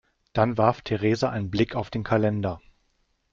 Dann 0.33 0.57
warf 0.57 0.81
Theresa 0.81 1.29
einen 1.29 1.51
Blick 1.51 1.75
auf 1.75 1.91
den 1.91 2.03
Kalender. 2.03 2.59